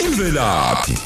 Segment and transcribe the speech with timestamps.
[0.00, 0.98] imvelaphi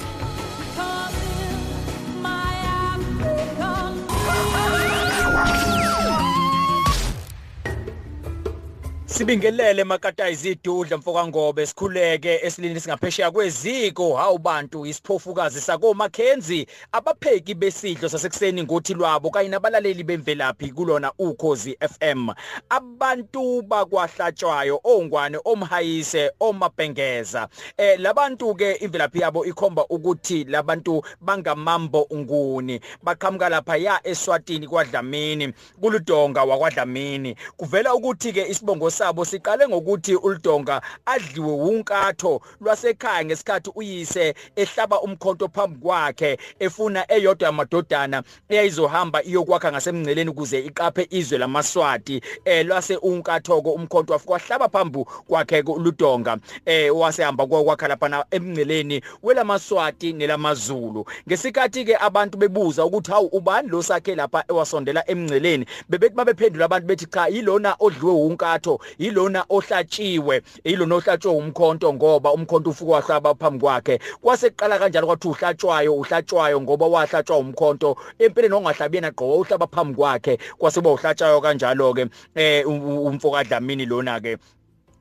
[9.09, 14.17] Sibingelele makatayizi idudla mfoka ngobe sikhuleke esilini singaphesheya kweziko.
[14.17, 21.79] Hawu bantu isiphofukazi sako Mackenzie abapheki besidlo sasekuseni ngothi lwabo kanye nabalaleli bemvelaphi kulona ukhozi
[21.81, 22.29] FM
[22.69, 27.49] abantu bakwahlatshwayo ongwane omhayise omabhengeza.
[27.77, 32.81] Eh labantu ke imvelaphi yabo ikhomba ukuthi labantu bangamambo nguni.
[33.03, 37.37] Baqhamuka lapha ya eSwatini kwaDlamini kuludonga wakwaDlamini.
[37.57, 45.49] Kuvela ukuthi ke isibongo sabo siqale ngokuthi uLdonga adliwe unkatho lwasekhaya ngesikhathi uyise ehlaba umkhonto
[45.49, 52.21] phambi kwakhe efuna eyodwa yamadodana eyayizohamba iyokwakha ngasemngceleni ukuze iqaphe izwe lamaswati.
[52.45, 60.13] Eh lwase unkathoko umkhonto wafika wahlaba phambi kwakhe uLdonga eh wasehamba kwakha lapha emngceleni welamaswati
[60.13, 61.07] nelamazulu.
[61.29, 65.67] Ngesikhathi ke abantu bebuza ukuthi hawu ubani lo sakhe lapha ewasondela emngceleni?
[65.89, 72.71] Bebethi babephendula abantu bethi cha yilona odliwe unkatho yilona ohlatshiwe yilona ohlatshwe umkhonto ngoba umkhonto
[72.71, 73.99] ufuka wahlaba phambi kwakhe.
[74.23, 79.95] Kwase kuqala kanjalo kwathi uhlatshwayo uhlatshwayo ngoba wahlatshwa umkhonto empeleni ongahlabi yena gqoka uhlaba phambi
[79.97, 80.39] kwakhe.
[80.59, 84.39] Kwase ba uhlatshwayo kanjalo ke eh umfoka Dlamini lona ke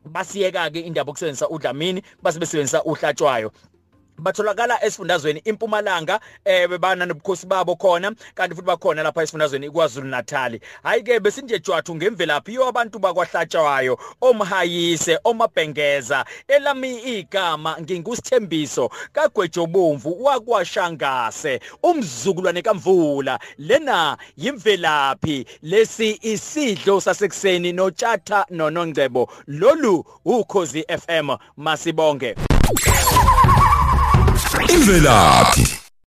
[0.07, 3.51] basiyeka ke indaba okusebenzisa uDlamini base besebenzisa uhlatshwayo
[4.17, 10.59] batholakala esifundazweni impumalanga eh bebana nobukhosi babo khona kanti futhi bakhona lapha esifundazweni kwaZulu Natal
[10.83, 21.59] hayi ke besinje jwathu ngemvelaphi yo abantu bakwahlatshwayo omhayise omabhengeza elami igama ngingusithembiso kagwejobomvu wakwashangase
[21.83, 23.39] umzukulwane kamvula.
[23.57, 29.29] Lena yimvelaphi lesi isidlo sasekuseni notshatha nonongcebo.
[29.47, 32.35] Lolu ukhozi FM masibonge.
[34.73, 35.63] Imvelaphi